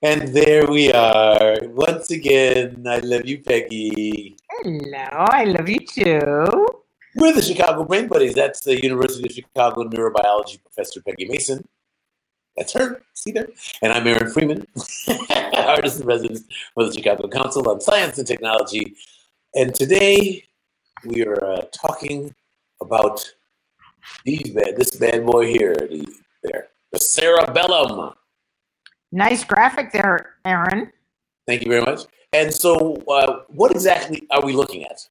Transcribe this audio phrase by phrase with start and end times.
[0.00, 1.58] And there we are.
[1.70, 4.36] Once again, I love you, Peggy.
[4.48, 6.66] Hello, I love you too.
[7.16, 8.32] We're the Chicago Brain Buddies.
[8.32, 11.66] That's the University of Chicago neurobiology professor, Peggy Mason.
[12.56, 13.02] That's her.
[13.14, 13.48] See there?
[13.82, 14.68] And I'm Aaron Freeman,
[15.56, 16.44] artist in residence
[16.74, 18.94] for the Chicago Council on Science and Technology.
[19.56, 20.44] And today
[21.04, 22.32] we are uh, talking
[22.80, 23.28] about
[24.24, 26.06] these bad, this bad boy here, the,
[26.44, 28.14] there, the cerebellum.
[29.12, 30.92] Nice graphic there, Aaron.
[31.46, 32.02] Thank you very much.
[32.32, 35.08] And so, uh, what exactly are we looking at?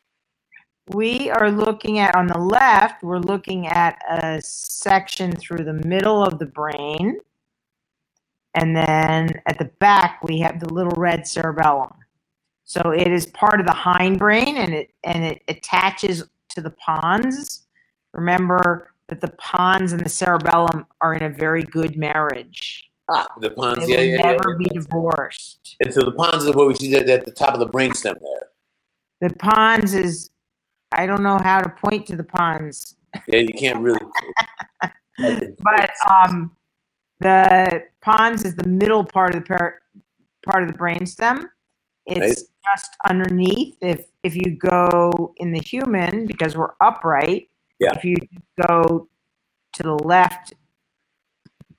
[0.89, 6.23] We are looking at, on the left, we're looking at a section through the middle
[6.23, 7.19] of the brain.
[8.53, 11.91] And then at the back, we have the little red cerebellum.
[12.63, 17.67] So it is part of the hindbrain and it, and it attaches to the pons.
[18.13, 22.86] Remember that the pons and the cerebellum are in a very good marriage.
[23.09, 23.85] Ah, the pons.
[23.85, 24.31] They Yeah, will yeah, yeah.
[24.33, 25.75] never be divorced.
[25.79, 28.15] And so the pons is what we see at, at the top of the brainstem
[28.19, 28.49] there.
[29.29, 30.29] The pons is,
[30.91, 32.95] I don't know how to point to the pons,
[33.27, 33.99] Yeah, you can't really.
[34.81, 36.55] but um,
[37.19, 39.79] the pons is the middle part of the par-
[40.45, 41.45] part of the brainstem.
[42.05, 42.75] It's Right.
[42.75, 43.75] just underneath.
[43.81, 47.49] If if you go in the human, because we're upright,
[47.79, 47.93] Yeah.
[47.95, 48.15] if you
[48.67, 49.09] go
[49.73, 50.53] to the left,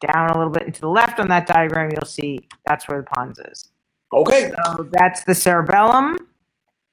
[0.00, 2.98] down a little bit and to the left on that diagram, you'll see that's where
[3.00, 3.70] the pons is.
[4.12, 4.52] Okay.
[4.66, 6.16] So that's the cerebellum.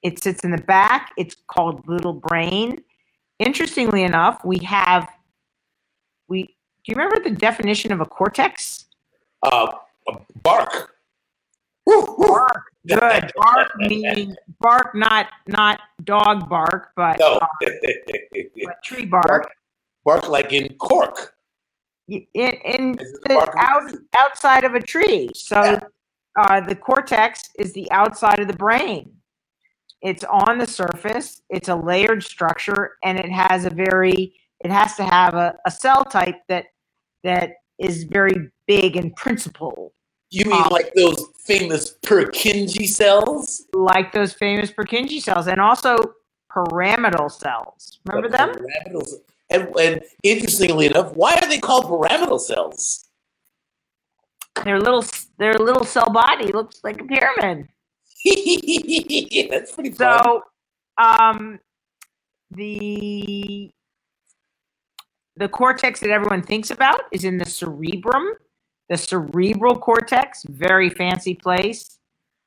[0.02, 1.12] It sits in the back.
[1.16, 2.82] It's called little brain.
[3.38, 5.08] Interestingly enough, we have
[6.28, 8.84] we do you remember the definition of a cortex?
[9.42, 9.72] Uh,
[10.42, 10.94] bark.
[11.86, 12.46] Woo, woo.
[12.86, 13.32] Good.
[13.36, 17.34] Bark meaning bark, not not dog bark, but, No.
[17.34, 17.46] uh,
[18.64, 19.26] but tree bark.
[19.26, 19.52] bark.
[20.04, 21.34] Bark like in cork.
[22.08, 25.28] In, in Is the out, outside of a tree.
[25.34, 25.78] So
[26.38, 29.12] uh, the cortex is the outside of the brain.
[30.02, 31.42] It's on the surface.
[31.50, 34.34] It's a layered structure, and it has a very.
[34.60, 36.66] It has to have a, a cell type that
[37.24, 39.92] that is very big in principle,
[40.30, 43.66] You mean Um, like those famous Purkinje cells?
[43.74, 45.96] like those famous Purkinje cells, and also
[46.52, 47.98] pyramidal cells.
[48.06, 48.54] Remember The them?
[48.54, 49.06] pyramidal
[49.50, 53.04] And, and interestingly enough, why are they called pyramidal cells?
[54.64, 55.04] Their little
[55.38, 57.68] their little cell body looks like a pyramid.
[59.50, 60.22] That's pretty fun.
[60.22, 60.42] So,
[60.98, 61.60] um,
[62.50, 63.70] the
[65.36, 68.32] the cortex that everyone thinks about is in the cerebrum,
[68.88, 70.44] the cerebral cortex.
[70.44, 71.98] Very fancy place.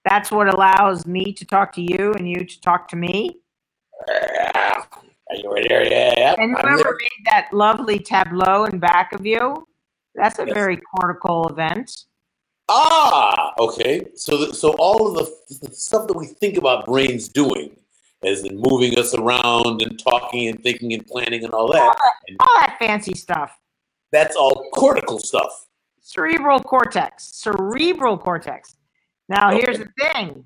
[0.10, 3.42] That's what allows me to talk to you and you to talk to me.
[5.30, 5.68] Are you ready?
[5.70, 6.36] Yeah, yeah, yeah.
[6.40, 6.94] And I'm whoever there.
[6.94, 9.68] made that lovely tableau in back of you,
[10.16, 10.54] that's a Yes.
[10.54, 12.06] very cortical event.
[12.68, 14.06] Ah, okay.
[14.16, 17.76] So, the, so all of the, the stuff that we think about brains doing,
[18.24, 21.96] as in moving us around and talking and thinking and planning and all that,
[22.40, 23.58] All that fancy stuff.
[24.12, 25.68] that's all cortical stuff.
[26.02, 27.24] cerebral cortex.
[27.36, 28.76] Cerebral cortex.
[29.30, 30.46] Now, here's the thing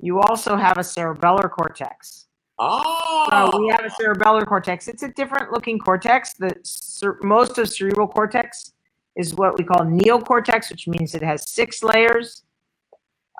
[0.00, 2.26] you also have a cerebellar cortex.
[2.58, 4.88] Ah, So we have a cerebellar cortex.
[4.88, 6.34] It's a different looking cortex.
[6.34, 8.72] The cer- most of cerebral cortex
[9.16, 12.42] is what we call neocortex, which means it has six layers.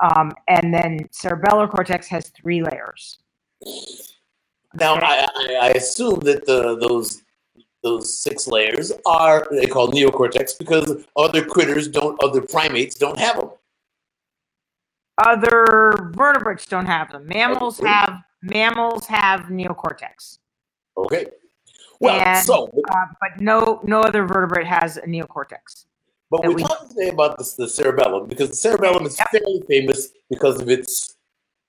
[0.02, 3.18] Um, and then cerebellar cortex has three layers.
[4.74, 7.22] now I, I, I assume that the those
[7.82, 13.36] those six layers are they call neocortex because other critters don't, other primates don't have
[13.36, 13.50] them.
[15.18, 17.26] Other vertebrates don't have them.
[17.26, 20.38] Mammals have mammals have neocortex,
[20.96, 21.26] Okay.
[22.00, 25.86] Well, And- so uh, but no no other vertebrate has a neocortex.
[26.30, 29.28] But we're we- talking today about this, the cerebellum because the cerebellum is Yep.
[29.30, 31.16] fairly famous because of its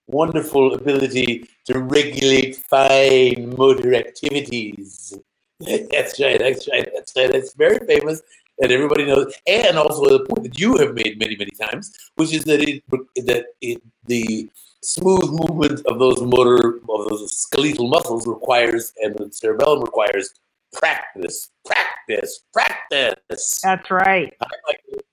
[0.08, 5.14] wonderful ability to regulate fine motor activities.
[5.60, 6.40] That's right.
[6.40, 6.90] That's right.
[6.94, 7.32] That's right.
[7.32, 8.22] That's very famous,
[8.60, 9.34] and everybody knows.
[9.48, 12.84] And also the point that you have made many, many times, which is that it
[13.26, 14.50] that it the
[14.82, 20.34] smooth movement of those motor of those skeletal muscles requires, and the cerebellum requires
[20.74, 23.62] practice, practice, practice.
[23.64, 24.34] That's right.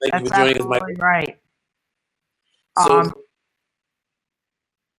[0.02, 1.38] Thank you for joining us, absolutely right.
[2.78, 3.14] So, Um,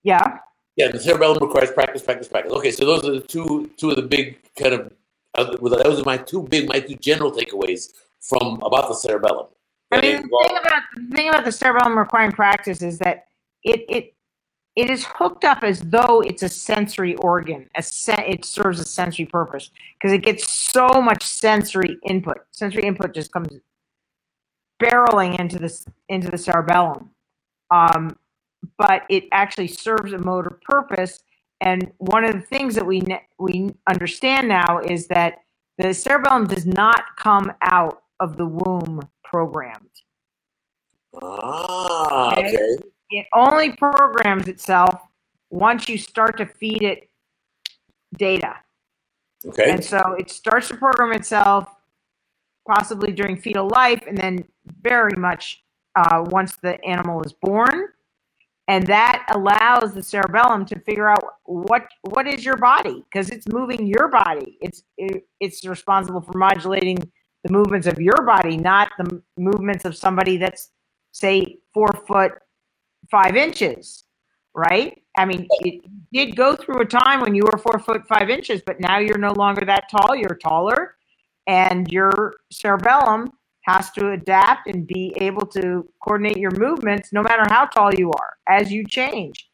[0.03, 0.39] Yeah.
[0.77, 2.53] yeah, the cerebellum requires practice, practice, practice.
[2.53, 4.94] Okay, so those are the two two of the big kind of
[5.35, 9.47] uh, those are my two big, my two general takeaways from about the cerebellum.
[9.91, 13.27] I mean, the thing about the thing about the cerebellum requiring practice is that
[13.63, 14.13] it it
[14.75, 17.69] it is hooked up as though it's a sensory organ.
[17.75, 22.37] A sen- it serves a sensory purpose because it gets so much sensory input.
[22.51, 23.47] Sensory input just comes
[24.81, 27.11] barreling into this into the cerebellum.
[27.71, 28.17] Um,
[28.77, 31.19] but it actually serves a motor purpose.
[31.61, 35.39] And one of the things that we ne- we understand now is that
[35.77, 39.89] the cerebellum does not come out of the womb programmed.
[41.21, 42.47] Ah, Okay.
[42.47, 42.77] okay.
[43.09, 44.99] It only programs itself
[45.49, 47.09] once you start to feed it
[48.17, 48.55] data.
[49.45, 49.71] Okay.
[49.71, 51.69] And so it starts to program itself
[52.67, 54.43] possibly during fetal life and then
[54.81, 55.63] very much
[55.95, 57.87] uh, once the animal is born.
[58.67, 63.47] And that allows the cerebellum to figure out what what is your body because it's
[63.47, 64.57] moving your body.
[64.59, 67.09] It's it, it's responsible for modulating
[67.43, 70.71] the movements of your body, not the movements of somebody that's
[71.11, 72.33] say four foot
[73.09, 74.03] five inches,
[74.55, 75.01] right?
[75.17, 75.81] I mean, it
[76.13, 79.17] did go through a time when you were four foot five inches, but now you're
[79.17, 80.15] no longer that tall.
[80.15, 80.95] You're taller,
[81.47, 83.31] and your cerebellum
[83.63, 88.11] has to adapt and be able to coordinate your movements no matter how tall you
[88.11, 89.49] are as you change,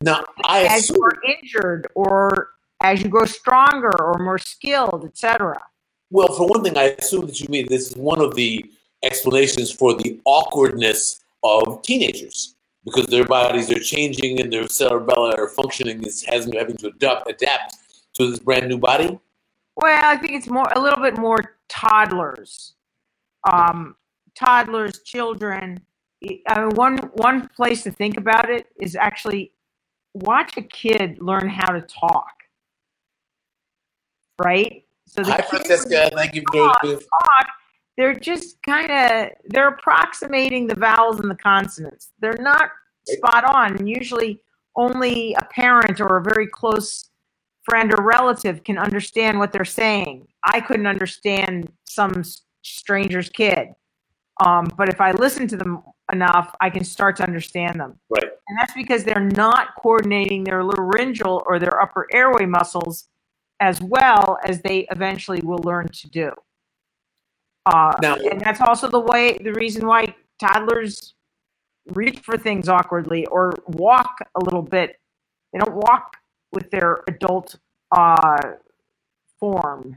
[0.00, 2.50] Now, I as assume you are injured, or
[2.82, 5.60] as you grow stronger or more skilled, etc.
[6.12, 8.70] Well, for one thing, I assume that you mean this is one of the
[9.02, 12.54] explanations for the awkwardness of teenagers
[12.84, 17.30] because their bodies are changing and their cerebellar functioning is has them having to adapt
[17.30, 17.76] adapt
[18.12, 19.18] to this brand new body.
[19.76, 22.74] Well, I think it's more a little bit more toddlers,
[23.50, 23.96] um,
[24.34, 25.80] toddlers, children.
[26.46, 29.52] I mean, one one place to think about it is actually
[30.12, 32.34] watch a kid learn how to talk,
[34.44, 34.84] right?
[35.14, 36.10] So the Hi, Francesca.
[36.14, 37.46] Thank you for talk,
[37.98, 42.12] they're just kind of they're approximating the vowels and the consonants.
[42.20, 42.70] They're not
[43.06, 44.42] spot on, and usually
[44.74, 47.10] only a parent or a very close
[47.64, 50.26] friend or relative can understand what they're saying.
[50.44, 52.24] I couldn't understand some
[52.62, 53.68] stranger's kid,
[54.42, 57.98] um, but if I listen to them enough, I can start to understand them.
[58.08, 58.24] right.
[58.48, 63.08] And that's because they're not coordinating their laryngeal or their upper airway muscles
[63.62, 66.28] as well as they eventually will learn to do.
[67.64, 70.02] Uh, Now- and that's also the way, the reason why
[70.40, 71.14] toddlers
[72.00, 74.98] reach for things awkwardly or walk a little bit.
[75.52, 76.16] They don't walk
[76.52, 77.48] with their adult
[77.92, 78.54] uh,
[79.38, 79.96] form.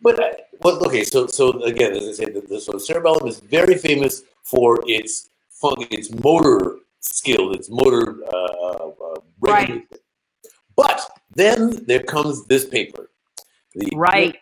[0.00, 0.30] But uh,
[0.62, 4.22] well, okay, so so again, as I said, the, the so cerebellum is very famous
[4.42, 5.30] for its
[5.60, 6.60] fun, its motor
[7.00, 9.86] skill, its motor uh, uh, Right.
[10.76, 11.00] But
[11.34, 13.10] then there comes this paper.
[13.74, 14.36] The, Right.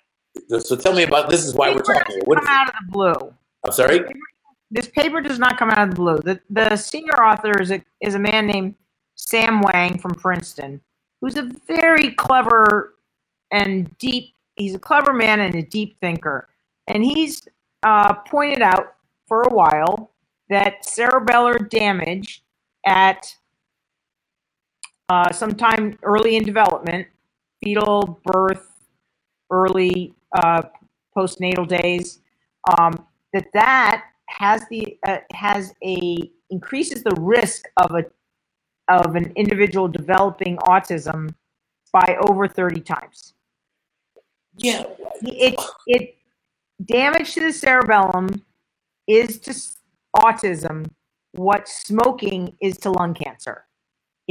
[0.60, 1.44] So tell me about this.
[1.44, 2.04] Is why we're talking.
[2.06, 3.34] doesn't What come out of the blue.
[3.64, 4.00] I'm sorry.
[4.70, 6.18] this paper does not come out of the blue.
[6.18, 8.74] The the senior author is a is a man named
[9.14, 10.80] Sam Wang from Princeton,
[11.20, 12.94] who's a very clever
[13.50, 14.34] and deep.
[14.56, 16.48] He's a clever man and a deep thinker,
[16.88, 17.46] and he's
[17.82, 18.94] uh, pointed out
[19.26, 20.12] for a while
[20.48, 22.42] that cerebellar damage
[22.86, 23.34] at
[25.12, 27.06] uh, sometime early in development,
[27.62, 28.66] fetal birth,
[29.50, 30.62] early uh,
[31.14, 32.20] postnatal days,
[32.78, 32.94] um,
[33.34, 38.04] that that has the uh, has a increases the risk of a
[38.88, 41.34] of an individual developing autism
[41.92, 43.34] by over 30 times.
[44.56, 44.84] Yeah.
[45.20, 46.16] It it
[46.82, 48.42] damage to the cerebellum
[49.06, 49.54] is to
[50.16, 50.86] autism
[51.32, 53.66] what smoking is to lung cancer.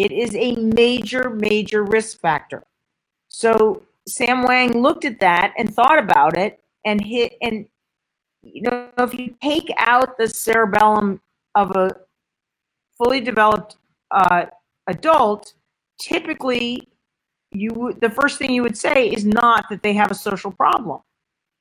[0.02, 2.64] It is a major major risk factor.
[3.28, 7.68] So Sam Wang looked at that and thought about it and hit and
[8.42, 11.22] you know if you take out the cerebellum
[11.54, 11.96] of a
[12.98, 13.78] fully developed
[14.10, 14.46] uh,
[14.88, 15.54] adult,
[16.00, 16.88] typically
[17.52, 21.02] you the first thing you would say is not that they have a social problem.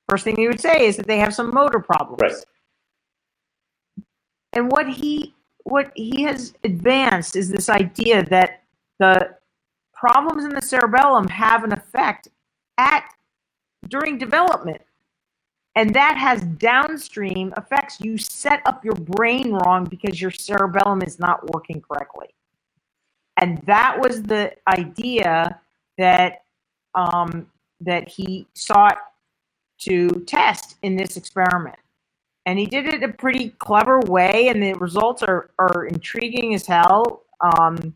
[0.09, 2.23] First thing you would say is that they have some motor problems.
[2.23, 4.04] Right.
[4.54, 8.62] And what he what he has advanced is this idea that
[8.99, 9.37] the
[9.93, 12.29] problems in the cerebellum have an effect
[12.79, 13.05] at
[13.88, 14.81] during development.
[15.76, 18.00] And that has downstream effects.
[18.00, 22.29] You set up your brain wrong because your cerebellum is not working correctly.
[23.37, 25.61] And that was the idea
[25.97, 26.43] that
[26.95, 27.47] um,
[27.81, 28.99] that he sought
[29.79, 31.79] to test in this experiment
[32.47, 36.66] and he did it a pretty clever way and the results are, are intriguing as
[36.66, 37.94] hell um,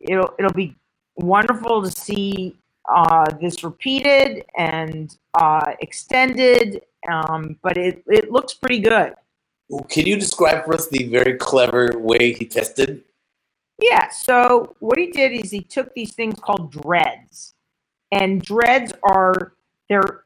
[0.00, 0.76] it'll, it'll be
[1.16, 2.56] wonderful to see
[2.92, 9.14] uh, this repeated and uh, extended um, but it, it looks pretty good
[9.88, 13.02] Can you describe for us the very clever way he tested?
[13.80, 14.08] Yeah.
[14.10, 17.54] So what he did is he took these things called DREADDs,
[18.12, 19.54] and DREADDs are
[19.88, 20.24] they're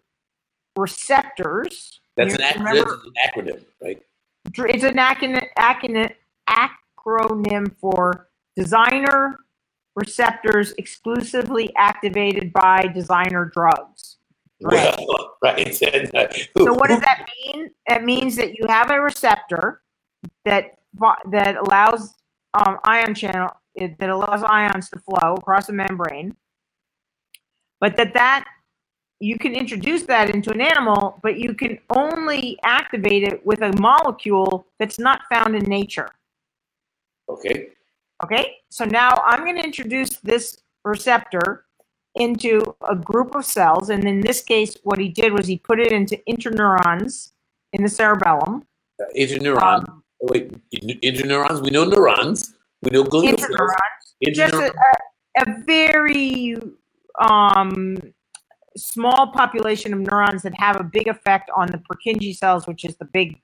[0.77, 2.01] receptors.
[2.17, 4.03] That's an, ac- remember- that's an acronym, right?
[4.47, 6.13] It's an acronym, acronym,
[6.49, 9.41] acronym for designer
[9.97, 14.17] receptors exclusively activated by designer drugs.
[14.63, 14.97] Right.
[15.07, 15.75] Well, right.
[15.75, 17.71] So what does that mean?
[17.87, 19.83] It means that you have a receptor
[20.47, 20.79] that
[21.31, 22.15] that allows
[22.55, 26.35] um, ion channel that allows ions to flow across the membrane,
[27.81, 28.47] but that that
[29.21, 33.73] you can introduce that into an animal, but you can only activate it with a
[33.81, 36.09] molecule that's not found in nature.
[37.29, 37.69] Okay.
[38.25, 41.67] Okay, so now I'm going to introduce this receptor
[42.15, 45.79] into a group of cells, and in this case, what he did was he put
[45.79, 47.33] it into interneurons
[47.75, 48.65] in the cerebellum.
[48.99, 49.89] Uh, interneuron.
[49.89, 51.63] Um, oh, wait, interneurons.
[51.63, 52.55] We know neurons.
[52.83, 53.51] We know glial cells.
[53.51, 56.57] interneurons, just a, a, a very
[57.21, 57.99] um,
[58.77, 62.97] small population of neurons that have a big effect on the Purkinje cells, which is
[62.97, 63.41] the big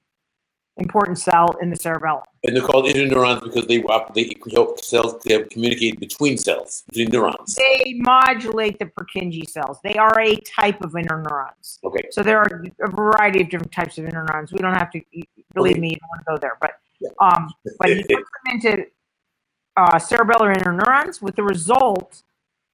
[0.78, 2.22] important cell in the cerebellum.
[2.44, 3.84] And they're called interneurons because they
[4.14, 7.54] they help cells to communicate between cells, between neurons.
[7.54, 9.78] They modulate the Purkinje cells.
[9.84, 11.78] They are a type of interneurons.
[11.84, 12.08] Okay.
[12.10, 14.52] So there are a variety of different types of interneurons.
[14.52, 15.00] We don't have to
[15.54, 15.90] believe me.
[15.90, 16.72] You don't want to go there, but
[17.20, 18.86] um, but he puts them into
[19.76, 22.22] uh, cerebellar interneurons with the result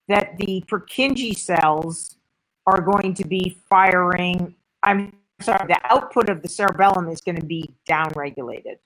[0.09, 2.18] that the Purkinje cells
[2.69, 4.55] are going to be firing.
[4.83, 8.77] I'm sorry, the output of the cerebellum is going to be downregulated.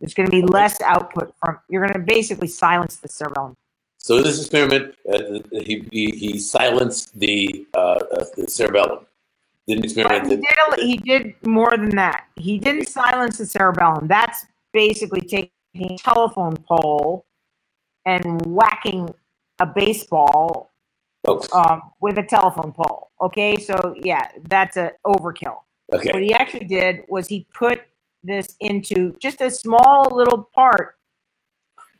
[0.00, 1.58] There's going to be less output from.
[1.68, 3.56] You're going to basically silence the cerebellum.
[3.98, 9.06] So this experiment, uh, he, he he silenced the uh, uh, the cerebellum.
[9.66, 10.30] Didn't experiment.
[10.30, 12.26] he did, a- he did more than that.
[12.36, 14.06] He didn't silence the cerebellum.
[14.06, 17.24] That's basically taking a telephone pole
[18.04, 19.12] and whacking
[19.58, 20.70] a baseball
[21.52, 23.10] Um, with a telephone pole.
[23.20, 25.58] Okay, so yeah, that's an overkill.
[25.92, 26.10] Okay.
[26.12, 27.82] What he actually did was he put
[28.22, 30.96] this into just a small little part,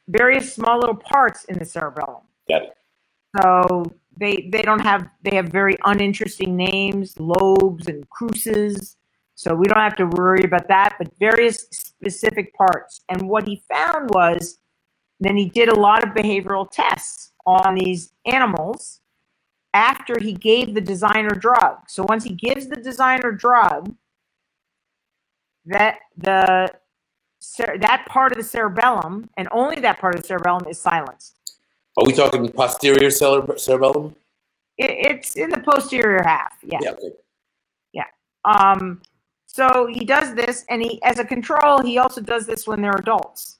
[0.08, 2.22] various small little parts in the cerebellum.
[2.48, 2.76] Got it.
[3.36, 3.84] So
[4.18, 8.96] they they don't have they have very uninteresting names, lobes and cruces.
[9.34, 13.02] So we don't have to worry about that, but various specific parts.
[13.10, 14.58] And what he found was
[15.20, 19.00] then he did a lot of behavioral tests on these animals
[19.76, 21.74] after he gave the designer drug.
[21.88, 23.94] So once he gives the designer drug,
[25.66, 26.70] that the
[27.80, 31.34] that part of the cerebellum and only that part of the cerebellum is silenced.
[31.96, 34.16] Are we talking posterior cere- cerebellum?
[34.78, 36.54] It, it's in the posterior half.
[36.62, 36.78] Yeah.
[36.82, 36.92] Yeah.
[36.92, 37.14] Okay.
[38.46, 39.02] Um,
[39.46, 42.96] so he does this, and he, as a control, he also does this when they're
[42.96, 43.58] adults.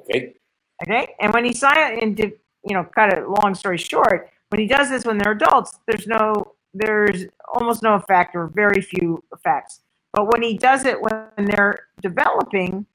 [0.00, 0.34] Okay.
[0.82, 2.30] Okay, and when he sign and to,
[2.64, 6.06] you know, cut a long story short, when he does this when they're adults, there's
[6.06, 9.80] no, there's almost no effect or very few effects.
[10.12, 12.86] But when he does it when they're developing,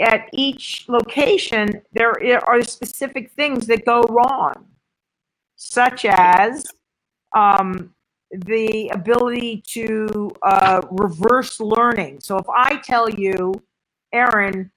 [0.00, 2.12] at each location there
[2.48, 4.66] are specific things that go wrong,
[5.56, 6.66] such as
[7.36, 7.94] um,
[8.32, 12.18] the ability to uh, reverse learning.
[12.20, 13.54] So if I tell you,
[14.12, 14.72] Aaron,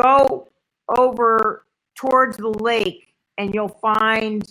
[0.00, 0.48] go
[0.88, 4.42] over towards the lake and you'll find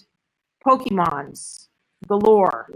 [0.70, 1.68] Pokemons
[2.08, 2.70] galore.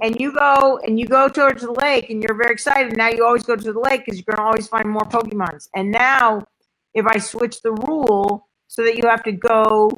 [0.00, 2.96] And you go and you go towards the lake and you're very excited.
[2.96, 5.68] Now you always go to the lake because you're going to always find more Pokemons.
[5.74, 6.44] And now,
[6.94, 9.90] if I switch the rule so that you have to go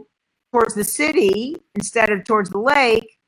[0.52, 3.18] towards the city instead of towards the lake,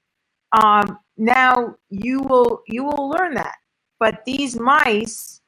[0.53, 3.57] um, now you will you will learn that.
[3.99, 5.41] But these mice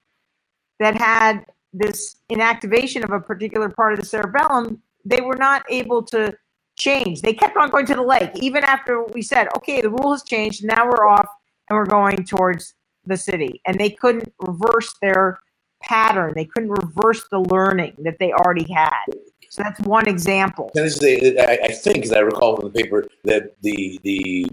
[0.81, 6.03] that had this inactivation of a particular part of the cerebellum, they were not able
[6.03, 6.35] to
[6.79, 7.21] change.
[7.23, 10.23] They kept on going to the lake, even after we said, okay, the rule has
[10.23, 10.65] changed.
[10.65, 11.29] Now we're off
[11.69, 13.61] and we're going towards the city.
[13.67, 15.41] And they couldn't reverse their
[15.83, 16.33] pattern.
[16.35, 19.05] They couldn't reverse the learning that they already had.
[19.51, 20.71] So that's one example.
[20.75, 24.47] Can I just say, I, think, as I recall from the paper, that the the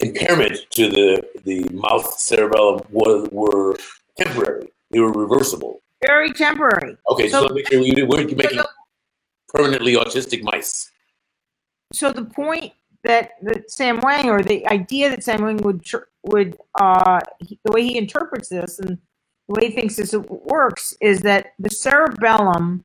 [0.00, 3.76] impairment to the the mouth cerebellum was were
[4.18, 4.68] temporary.
[4.90, 5.80] They were reversible.
[6.06, 6.98] Very temporary.
[7.10, 8.68] Okay, so, So- make sure we weren't So the,
[9.54, 10.90] permanently autistic mice.
[11.92, 12.72] so the point
[13.04, 15.84] that, that Sam Wang, or the idea that Sam Wang would
[16.24, 18.98] would uh, he- the way he interprets this and
[19.48, 22.84] the way he thinks this works is that the cerebellum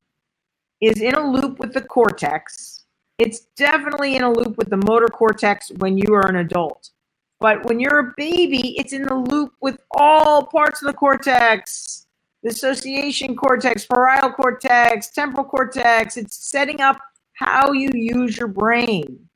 [0.80, 2.84] is in a loop with the cortex.
[3.18, 6.90] It's definitely in a loop with the motor cortex when you are an adult.
[7.38, 11.99] But when you're a baby, it's in the loop with all parts of the cortex
[12.42, 16.16] the association cortex, parietal cortex, temporal cortex.
[16.16, 17.00] It's setting up
[17.34, 19.28] how you use your brain.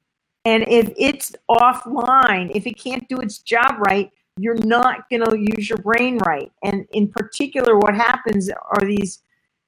[0.44, 5.38] And if it's offline, if it can't do its job right, you're not going to
[5.38, 6.50] use your brain right.
[6.62, 9.22] And in particular, what happens are these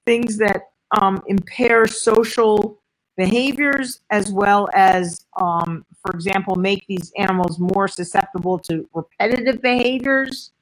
[0.04, 2.78] things that um, impair social
[3.16, 10.52] behaviors as well as, um, for example, make these animals more susceptible to repetitive behaviors.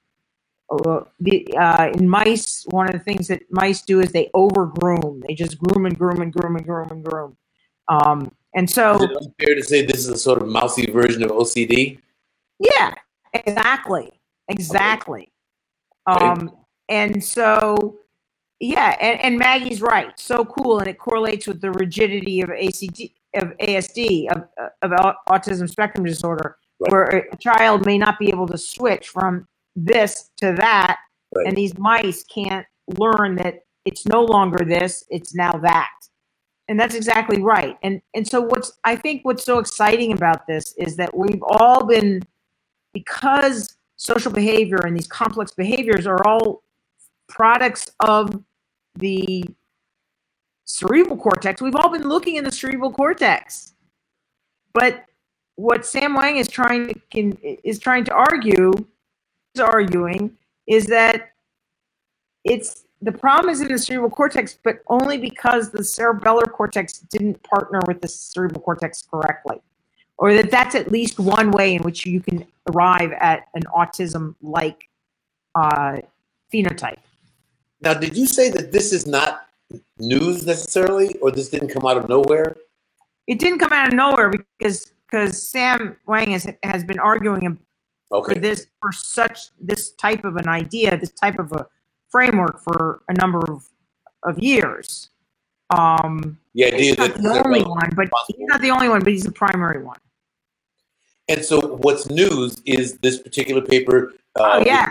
[0.86, 5.22] Uh, the, uh, in mice, one of the things that mice do is they overgroom.
[5.26, 7.36] They just groom and groom and groom and groom and groom.
[7.88, 11.22] Um, and so, Is it unfair to say this is a sort of mousy version
[11.22, 11.98] of OCD?
[12.60, 12.94] yeah,
[13.32, 14.12] exactly,
[14.48, 15.32] exactly.
[16.08, 16.24] Okay.
[16.24, 16.50] Um,
[16.88, 17.98] and so,
[18.60, 20.18] yeah, and, and Maggie's right.
[20.18, 24.44] So cool, and it correlates with the rigidity of ACD of ASD of,
[24.82, 26.92] of autism spectrum disorder, Right.
[26.92, 30.98] where a child may not be able to switch from this to that,
[31.34, 31.46] Right.
[31.48, 32.66] and these mice can't
[32.98, 35.90] learn that it's no longer this; it's now that.
[36.68, 37.76] And that's exactly right.
[37.82, 41.84] And and so what's I think what's so exciting about this is that we've all
[41.84, 42.22] been
[42.92, 46.62] because social behavior and these complex behaviors are all
[47.28, 48.42] products of
[48.96, 49.44] the
[50.64, 51.60] cerebral cortex.
[51.60, 53.74] We've all been looking in the cerebral cortex.
[54.72, 55.04] But
[55.56, 58.72] what Sam Wang is trying to can, is trying to argue
[59.60, 61.32] arguing is that
[62.44, 67.42] it's the problem is in the cerebral cortex, but only because the cerebellar cortex didn't
[67.42, 69.60] partner with the cerebral cortex correctly,
[70.16, 74.88] or that that's at least one way in which you can arrive at an autism-like
[75.54, 75.98] uh,
[76.52, 76.98] phenotype.
[77.80, 79.48] Now, did you say that this is not
[79.98, 82.56] news necessarily, or this didn't come out of nowhere?
[83.26, 87.44] It didn't come out of nowhere because because Sam Wang has has been arguing
[88.08, 88.38] for Okay.
[88.38, 91.66] this for such this type of an idea, this type of a
[92.10, 93.64] framework for a number of
[94.22, 95.10] of years.
[95.70, 99.00] Um, The idea he's that not the only one, but he's not the only one,
[99.00, 99.98] but he's the primary one.
[101.28, 104.12] And so, what's news is this particular paper.
[104.38, 104.88] Uh, Oh, yeah.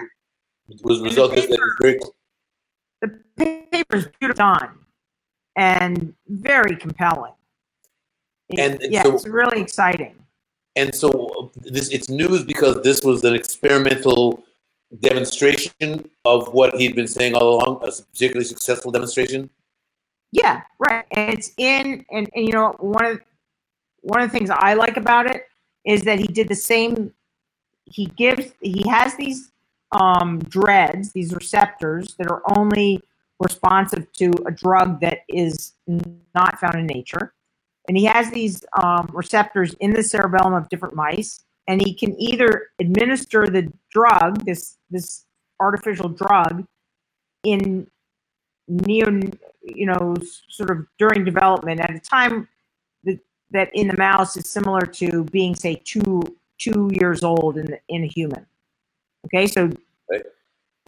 [0.68, 2.00] Was, was the result is that very
[3.02, 3.20] The
[3.72, 4.80] paper is beautifully done
[5.56, 7.34] and very compelling.
[8.50, 10.16] It- And- and yeah, so- it's really exciting.
[10.76, 14.44] And so this it's news because this was an experimental
[15.00, 19.50] demonstration of what he'd been saying all along, a particularly successful demonstration.
[20.32, 21.06] Yeah, right.
[21.12, 23.22] And it's in and, and you know one of
[24.02, 25.44] one of the things I like about it
[25.86, 27.14] is that he did the same
[27.86, 29.52] he gives he has these
[29.92, 33.02] um DREADDs, these receptors that are only
[33.40, 35.74] responsive to a drug that is
[36.34, 37.34] not found in nature.
[37.88, 42.20] And he has these um, receptors in the cerebellum of different mice, and he can
[42.20, 45.26] either administer the drug, this this
[45.60, 46.66] artificial drug,
[47.44, 47.88] in
[48.68, 49.20] neo,
[49.64, 50.16] you know,
[50.50, 52.48] sort of during development at a time
[53.04, 53.20] that,
[53.52, 56.22] that in the mouse is similar to being, say, two
[56.60, 58.46] two years old in the, in a human.
[59.26, 59.70] Okay, so
[60.10, 60.24] Right.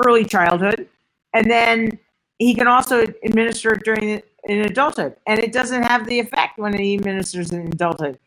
[0.06, 0.88] early childhood,
[1.34, 1.98] and then
[2.38, 6.78] he can also administer it during in adulthood, and it doesn't have the effect when
[6.78, 8.20] he administers in adulthood.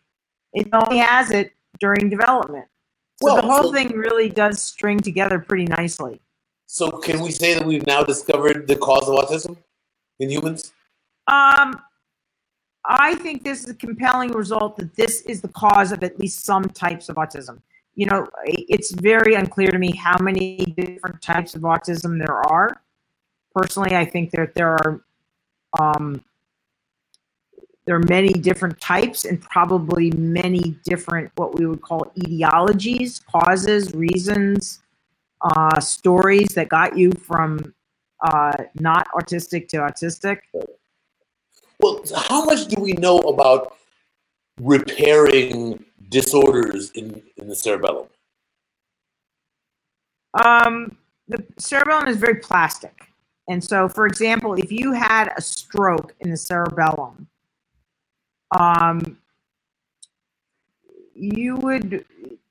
[0.52, 2.66] It only has it during development.
[3.20, 6.20] So Well, the whole so- thing really does string together pretty nicely.
[6.66, 9.56] So, can we say that we've now discovered the cause of autism
[10.18, 10.72] in humans?
[11.26, 11.80] Um,
[12.84, 16.44] I think this is a compelling result that this is the cause of at least
[16.44, 17.60] some types of autism.
[17.94, 22.80] You know, it's very unclear to me how many different types of autism there are.
[23.58, 25.00] Personally, I think that there are
[25.80, 26.22] um,
[27.86, 33.92] there are many different types and probably many different what we would call etiologies, causes,
[33.94, 34.80] reasons,
[35.40, 37.74] uh, stories that got you from
[38.22, 40.38] uh, not autistic to autistic.
[41.80, 43.76] Well, how much do we know about
[44.60, 48.06] repairing disorders in, in the cerebellum?
[50.34, 53.07] Um, the cerebellum is very plastic.
[53.48, 57.26] And so, for example, if you had a stroke in the cerebellum,
[58.58, 59.18] um,
[61.14, 62.04] you would,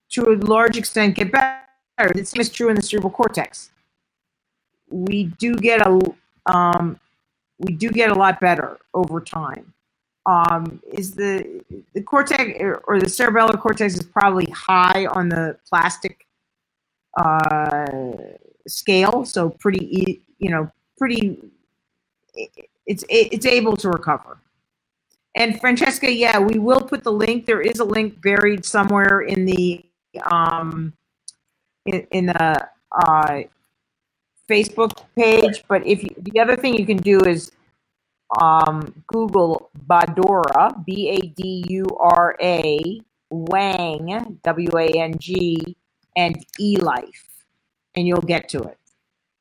[0.10, 2.13] to a large extent, get better.
[2.13, 3.69] The same is true in the cerebral cortex.
[4.89, 5.99] We do get a,
[6.47, 6.99] um,
[7.60, 9.73] we do get a lot better over time.
[10.25, 16.27] Um, is the the cortex or, the cerebellar cortex is probably high on the plastic
[17.17, 17.86] uh,
[18.67, 21.39] scale, so pretty, you know, pretty.
[22.86, 24.38] It's it's able to recover.
[25.36, 27.45] And Francesca, yeah, we will put the link.
[27.45, 29.86] There is a link buried somewhere in the
[30.25, 30.93] um,
[31.86, 33.41] in, in the uh,
[34.49, 35.63] Facebook page.
[35.67, 37.51] But if you, the other thing you can do is
[38.41, 45.77] um, Google Badura, B A D U R A, Wang, W A N G,
[46.15, 47.23] and eLife,
[47.95, 48.77] and you'll get to it.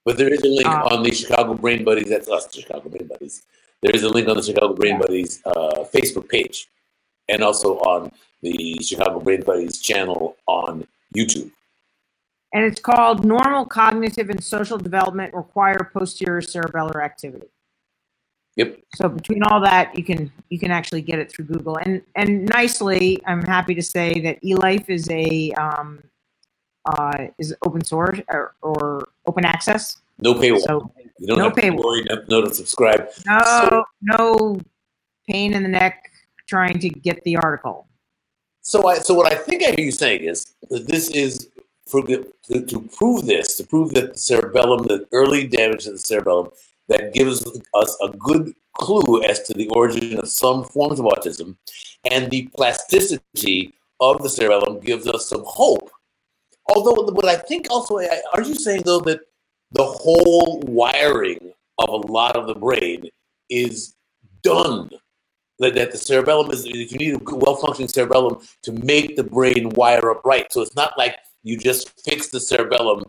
[0.07, 2.09] But there is a link Um, on the Chicago Brain Buddies.
[2.09, 3.43] That's us, Chicago Brain Buddies.
[3.83, 5.05] There is a link on the Chicago Brain Yeah.
[5.05, 6.69] Buddies uh, Facebook page,
[7.29, 11.51] and also on the Chicago Brain Buddies channel on YouTube.
[12.55, 17.49] And it's called Normal Cognitive and Social Development Require Posterior Cerebellar Activity.
[18.55, 18.79] Yep.
[18.95, 21.77] So between all that, you can you can actually get it through Google.
[21.85, 26.03] And and nicely, I'm happy to say that eLife is a um,
[26.87, 29.99] uh, is open source or, or open access.
[30.19, 30.61] No paywall.
[30.61, 31.85] So you don't no have to paywall.
[31.85, 33.09] worry, no, no to subscribe.
[33.27, 34.59] no So- no
[35.29, 36.11] pain in the neck
[36.49, 37.89] trying to get the article.
[38.63, 41.49] So I so what I think I hear you saying is that this is
[41.87, 45.93] for the- to, to prove this, to prove that the cerebellum, the early damage to
[45.93, 46.51] the cerebellum,
[46.89, 51.57] that gives us a good clue as to the origin of some forms of autism,
[52.11, 55.91] and the plasticity of the cerebellum gives us some hope.
[56.69, 57.99] Although, what I think also,
[58.35, 59.21] aren't you saying though that
[59.73, 63.09] the whole wiring of a lot of the brain
[63.51, 63.95] is
[64.43, 64.91] done?
[65.59, 69.71] That, that the cerebellum is, you need a well functioning cerebellum to make the brain
[69.71, 70.53] wire up right.
[70.53, 73.05] So it's not like you just fix the cerebellum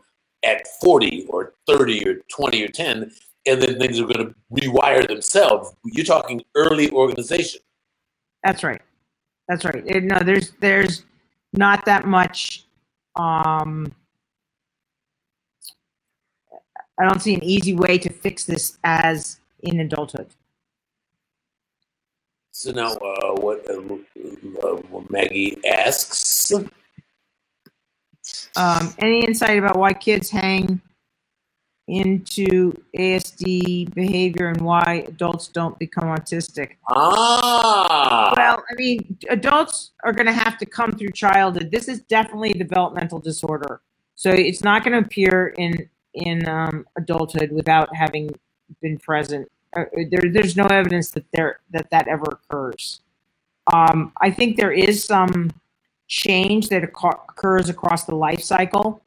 [0.46, 3.12] at 40 or 30 or 20 or 10,
[3.48, 5.74] and then things are going to rewire themselves.
[5.86, 7.60] You're talking early organization.
[8.43, 8.82] That's right.
[9.50, 9.84] That's right.
[9.86, 11.04] It- no, there's there's
[11.54, 12.66] not that much.
[13.17, 13.93] Um,
[16.99, 20.27] I don't see an easy way to fix this as in adulthood.
[22.51, 26.51] So now, uh, what, uh, uh, Maggie asks,
[28.56, 30.82] Um, any insight about why kids hang
[31.88, 36.71] into ASD behavior and why adults don't become autistic?
[36.89, 41.71] ah, Well, I mean, adults are going to have to come through childhood.
[41.71, 43.82] This is definitely a developmental disorder,
[44.15, 48.30] so it's not going to appear in in um, adulthood without having
[48.82, 49.47] been present.
[49.76, 53.02] Uh, there, there's no evidence that there that that ever occurs.
[53.73, 55.52] Um, I think there is some
[56.08, 59.02] change that occurs across the life cycle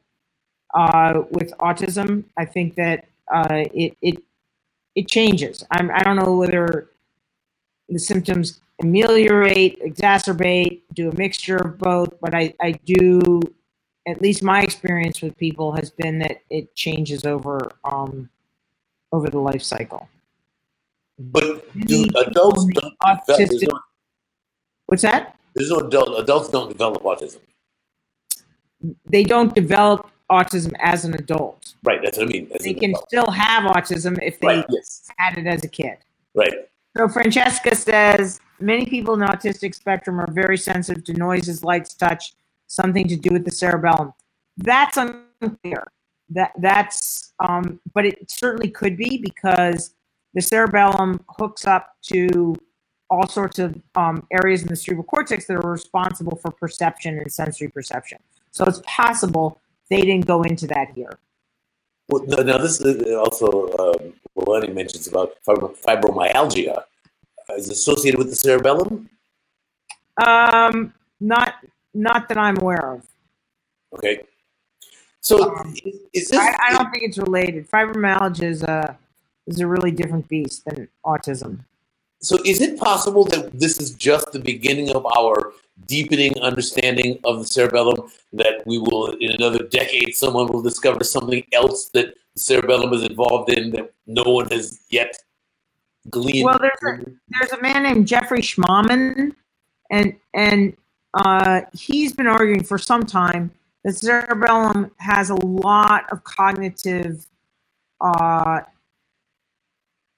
[0.75, 2.25] uh, with autism.
[2.37, 4.23] I think that uh, it it
[4.95, 5.63] it changes.
[5.71, 6.89] I'm, I don't know whether
[7.89, 13.41] the symptoms ameliorate, exacerbate, do a mixture of both, but I, I do,
[14.07, 18.29] at least my experience with people has been that it changes over um,
[19.11, 20.09] over the life cycle.
[21.19, 23.79] but do adults people don't with develop, there's, autistic- no,
[24.87, 25.37] What's that?
[25.55, 27.39] there's no adult, adults don't develop autism.
[29.05, 31.73] They don't develop autism as an adult.
[31.83, 32.49] Right, that's what I mean.
[32.55, 33.07] as They can adult.
[33.09, 35.97] still have autism if they Right, yes, had it as a kid.
[36.33, 36.53] right.
[36.97, 41.93] So Francesca says many people in the autistic spectrum are very sensitive to noises, lights,
[41.93, 42.33] touch,
[42.67, 44.13] something to do with the cerebellum.
[44.57, 45.85] That's unclear.
[46.29, 49.95] That that's um, but it certainly could be because
[50.33, 52.55] the cerebellum hooks up to
[53.09, 57.31] all sorts of um, areas in the cerebral cortex that are responsible for perception and
[57.31, 58.17] sensory perception.
[58.51, 59.59] So it's possible
[59.91, 61.19] they didn't go into that here.
[62.07, 66.83] Well, no, now this is also um, Melanie mentions about fibromyalgia
[67.57, 69.09] is associated with the cerebellum.
[70.25, 71.55] Um, not
[71.93, 73.05] not that I'm aware of.
[73.93, 74.23] Okay,
[75.19, 76.39] so Um, is, is this?
[76.39, 77.69] I, I don't think it's related.
[77.69, 78.97] Fibromyalgia is a
[79.47, 81.65] is a really different beast than autism.
[82.21, 85.53] So is it possible that this is just the beginning of our
[85.87, 88.11] deepening understanding of the cerebellum?
[88.33, 93.03] That we will, in another decade, someone will discover something else that the cerebellum is
[93.03, 95.17] involved in that no one has yet
[96.09, 96.45] gleaned.
[96.45, 99.33] Well, there's a, There's a man named Jeffrey Schmahmann,
[99.89, 100.77] and and
[101.13, 103.51] uh, he's been arguing for some time
[103.83, 107.25] that cerebellum has a lot of cognitive,
[107.99, 108.61] uh,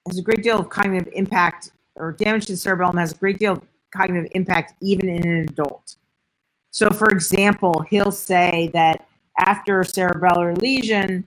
[0.06, 3.38] has a great deal of cognitive impact, or damage to the cerebellum has a great
[3.38, 3.62] deal of
[3.94, 5.96] cognitive impact even in an adult.
[6.70, 9.06] So, for example, he'll say that
[9.38, 11.24] after a cerebellar lesion,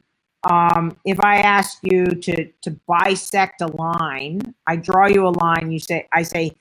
[0.50, 5.72] um, if I ask you to to bisect a line, I draw you a line.
[5.72, 6.52] You say, I say,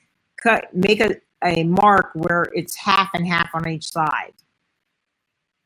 [0.42, 4.32] cut, make a, a mark where it's half and half on each side.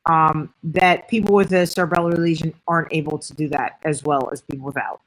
[0.07, 4.41] Um, that people with a cerebellar lesion aren't able to do that as well as
[4.41, 5.03] people without.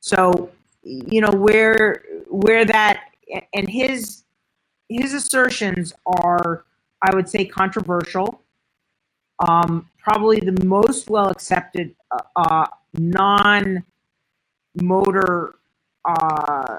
[0.00, 0.50] So,
[0.84, 3.00] you know where where that
[3.52, 4.24] and his
[4.88, 6.64] his assertions are,
[7.02, 8.42] I would say, controversial.
[9.48, 13.84] Um, probably the most well accepted uh, uh, non
[14.80, 15.56] motor
[16.04, 16.78] uh,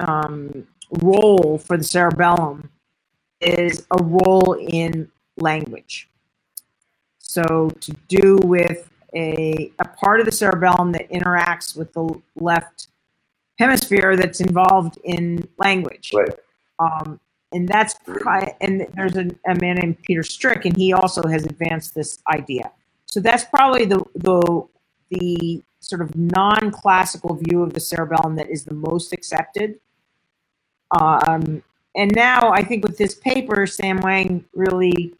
[0.00, 0.66] um,
[1.02, 2.68] role for the cerebellum
[3.40, 6.08] is a role in language.
[7.18, 12.88] So to do with a, a part of the cerebellum that interacts with the left
[13.58, 16.12] hemisphere that's involved in language.
[16.14, 16.34] Right.
[16.78, 17.20] Um,
[17.52, 17.94] and that's
[18.60, 22.72] and there's a, a man named Peter Strick, and he also has advanced this idea.
[23.06, 24.66] So that's probably the the
[25.10, 29.78] the sort of non-classical view of the cerebellum that is the most accepted.
[30.98, 31.62] Um,
[31.94, 35.12] and now I think with this paper, Sam Wang really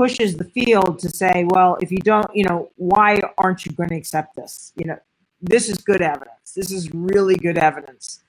[0.00, 3.90] pushes the field to say, well, if you don't, you know, why aren't you going
[3.90, 4.72] to accept this?
[4.74, 4.98] You know,
[5.42, 6.54] this is good evidence.
[6.56, 8.20] This is really good evidence.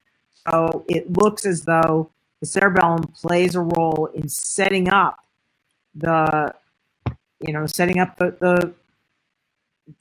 [0.46, 5.20] So it looks as though the cerebellum plays a role in setting up
[5.96, 6.54] the,
[7.40, 8.74] you know, setting up the, the,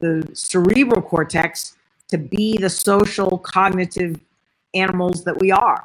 [0.01, 1.77] the cerebral cortex
[2.09, 4.19] to be the social cognitive
[4.75, 5.85] animals that we are.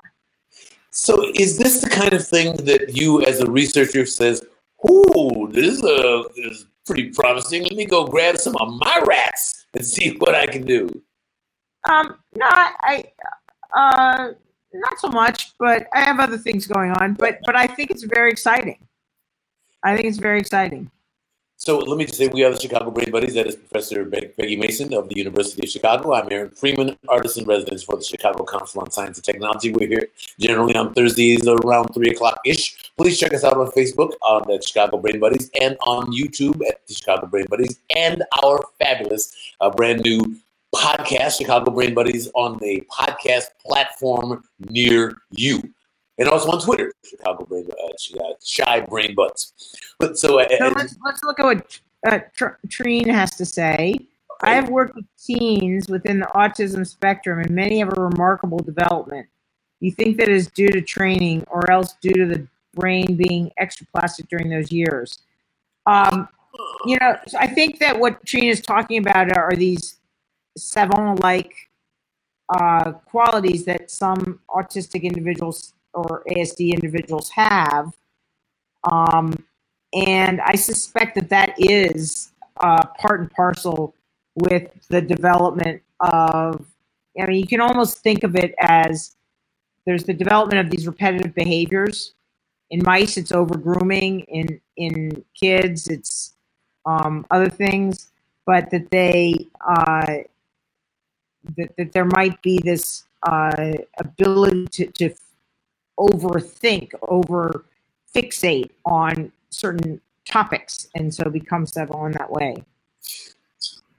[0.90, 4.42] So, is this the kind of thing that you, as a researcher, says,
[4.90, 7.64] "Ooh, this is, uh, is pretty promising.
[7.64, 10.90] Let me go grab some of my rats and see what I can do."
[11.88, 13.06] Um, no, I,
[13.76, 14.32] uh,
[14.74, 17.14] not so much, but I have other things going on.
[17.14, 18.80] But but I think it's very exciting.
[19.84, 20.90] I think it's very exciting.
[21.58, 23.34] So let me just say, we are the Chicago Brain Buddies.
[23.36, 26.14] That is Professor Peggy Mason of the University of Chicago.
[26.14, 29.72] I'm Aaron Freeman, artist in residence for the Chicago Council on Science and Technology.
[29.72, 32.92] We're here generally on Thursdays around 3 o'clock ish.
[32.98, 36.86] Please check us out on Facebook on the Chicago Brain Buddies and on YouTube at
[36.88, 40.20] the Chicago Brain Buddies and our fabulous uh, brand new
[40.76, 45.64] podcast, Chicago Brain Buddies, on the podcast platform near you.
[46.18, 49.76] And also on Twitter, Chicago Brain, uh, Shy Brain Butts.
[50.00, 53.96] But so, uh, So let's let's look at what uh, Tr- Treen has to say.
[54.42, 59.28] I have worked with teens within the autism spectrum, and many have a remarkable development.
[59.80, 63.86] You think that is due to training, or else due to the brain being extra
[63.94, 65.20] plastic during those years?
[65.86, 66.28] Um,
[66.86, 69.98] you know, so I think that what Trina is talking about are these
[70.58, 71.54] savant-like
[72.50, 77.94] uh, qualities that some autistic individuals or ASD individuals have.
[78.92, 79.34] Um,
[79.94, 83.96] and I suspect that that is uh, part and parcel
[84.36, 86.66] with the development of,
[87.20, 89.16] I mean, you can almost think of it as
[89.86, 92.14] there's the development of these repetitive behaviors.
[92.72, 94.22] In mice, it's over grooming.
[94.22, 96.34] In in kids, it's
[96.86, 98.12] um, other things.
[98.46, 100.18] But that they uh,
[101.58, 105.14] that, that there might be this uh, ability to, to
[106.00, 107.66] overthink, over
[108.14, 112.56] fixate on certain topics, and so become savant in that way.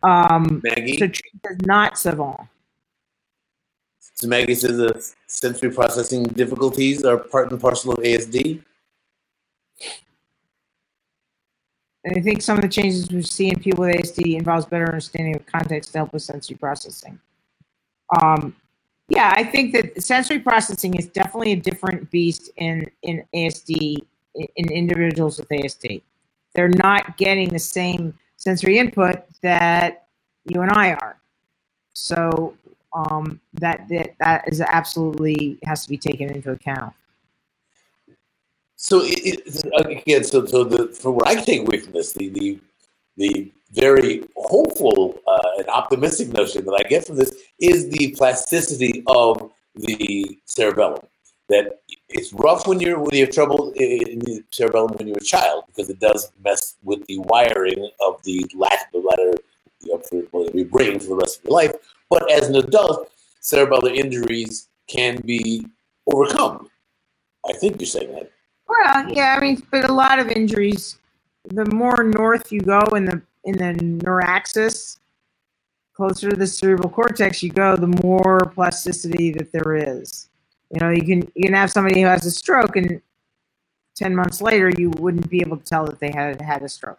[0.02, 2.40] Um, Maggie, so Tree is not savant.
[3.98, 8.62] so Maggie says the sensory processing difficulties are part and parcel of ASD.
[12.04, 14.86] And I think some of the changes we see in people with ASD involves better
[14.86, 17.18] understanding of context to help with sensory processing.
[18.22, 18.54] Um,
[19.08, 23.98] yeah, I think that sensory processing is definitely a different beast in in ASD
[24.34, 26.02] in, in individuals with ASD.
[26.54, 30.06] They're not getting the same sensory input that
[30.44, 31.18] you and I are.
[31.92, 32.56] So
[32.92, 36.92] um, that that that is absolutely has to be taken into account.
[38.76, 42.28] So it, it, again, so so the from what I take away from this, the
[42.28, 42.60] the
[43.16, 49.02] the very hopeful uh, and optimistic notion that I get from this is the plasticity
[49.06, 51.02] of the cerebellum.
[51.48, 55.20] That it's rough when you're when you have trouble in the cerebellum when you're a
[55.20, 59.34] child because it does mess with the wiring of the latter the latter
[59.80, 61.72] you know, for, well, your brain for the rest of your life.
[62.10, 65.66] But as an adult, cerebellar injuries can be
[66.06, 66.68] overcome.
[67.48, 68.30] I think you're saying that.
[68.68, 70.98] Well, yeah, I mean, but a lot of injuries.
[71.44, 74.98] The more north you go in the in the neuraxis,
[75.94, 80.28] closer to the cerebral cortex you go, the more plasticity that there is.
[80.70, 83.00] You know, you can you can have somebody who has a stroke, and
[83.94, 86.98] ten months later, you wouldn't be able to tell that they had had a stroke.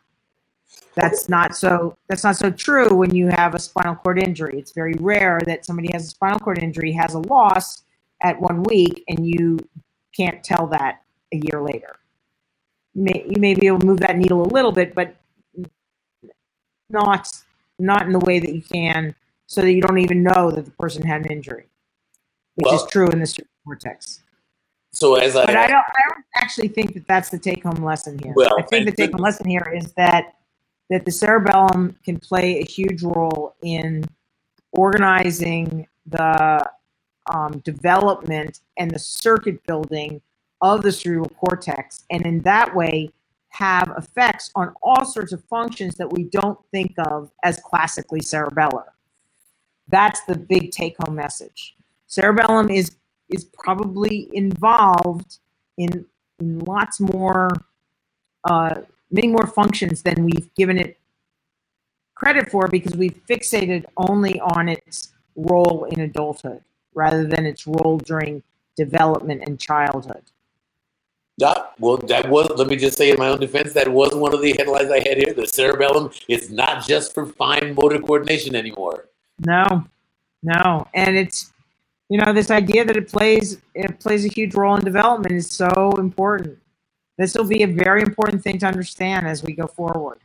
[0.95, 1.97] That's not so.
[2.07, 4.57] That's not so true when you have a spinal cord injury.
[4.57, 7.83] It's very rare that somebody has a spinal cord injury has a loss
[8.23, 9.59] at one week, and you
[10.15, 11.97] can't tell that a year later.
[12.95, 15.15] You may, you may be able to move that needle a little bit, but
[16.89, 17.27] not
[17.79, 19.13] not in the way that you can,
[19.45, 21.67] so that you don't even know that the person had an injury,
[22.55, 24.23] which Well- is true in the cerebral cortex.
[24.91, 28.17] So as I, But I don't, I don't actually think that that's the take-home lesson
[28.17, 28.33] here.
[28.35, 30.33] Well, I think the take-home lesson here is that
[30.89, 34.05] that the cerebellum can play a huge role in
[34.71, 36.65] organizing the
[37.31, 40.21] um, development and the circuit building
[40.61, 43.11] of the cerebral cortex, and in that way,
[43.49, 48.85] have effects on all sorts of functions that we don't think of as classically cerebellar.
[49.87, 51.75] That's the big take-home message.
[52.07, 52.97] Cerebellum is
[53.29, 55.39] is probably involved
[55.77, 56.05] in
[56.39, 57.49] in lots more,
[58.43, 58.81] uh,
[59.11, 60.99] many more functions than we've given it
[62.15, 66.61] credit for because we've fixated only on its role in adulthood
[66.93, 68.41] rather than its role during
[68.75, 70.23] development and childhood.
[71.39, 74.33] Yeah, well, that was, let me just say in my own defense, that was one
[74.33, 75.35] of the headlines I had here.
[75.35, 79.09] The cerebellum is not just for fine motor coordination anymore.
[79.45, 79.85] No,
[80.41, 80.87] no.
[80.95, 81.53] And it's,
[82.09, 85.51] you know, this idea that it plays, it plays a huge role in development is
[85.51, 86.57] so important.
[87.19, 90.19] This will be a very important thing to understand as we go forward.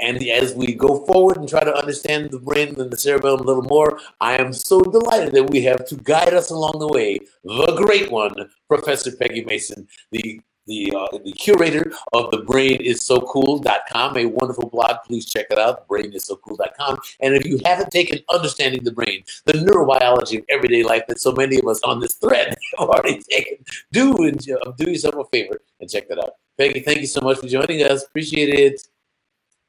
[0.00, 3.44] And as we go forward and try to understand the brain and the cerebellum a
[3.44, 7.20] little more, I am so delighted that we have to guide us along the way
[7.44, 8.34] the great one,
[8.68, 14.96] Professor Peggy Mason, the the, uh, the curator of the brainisocool.com, a wonderful blog.
[15.06, 16.98] Please check it out, brainisocool.com.
[17.20, 21.32] And if you haven't taken Understanding the Brain, the neurobiology of everyday life that so
[21.32, 25.60] many of us on this thread have already taken, do, uh, do yourself a favor
[25.80, 26.32] and check that out.
[26.58, 28.04] Peggy, thank you so much for joining us.
[28.04, 28.86] Appreciate it.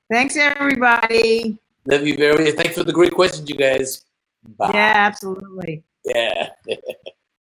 [0.09, 1.59] Thanks, everybody.
[1.85, 2.55] Love you very much.
[2.55, 4.05] Thanks for the great questions, you guys.
[4.57, 4.71] Bye.
[4.73, 5.83] Yeah, absolutely.
[6.05, 6.49] Yeah.